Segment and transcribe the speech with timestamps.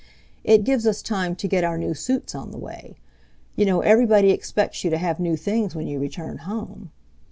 [0.43, 2.95] It gives us time to get our new suits on the way.
[3.55, 6.89] You know everybody expects you to have new things when you return home.